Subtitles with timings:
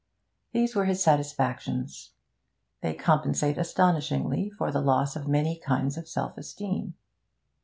[0.51, 2.13] These were his satisfactions.
[2.81, 6.95] They compensate astonishingly for the loss of many kinds of self esteem.